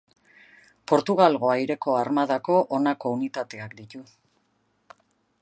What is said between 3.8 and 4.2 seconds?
ditu.